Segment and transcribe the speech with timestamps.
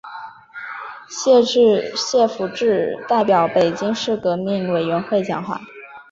[2.01, 5.61] 谢富治代表北京市革命委员会讲话。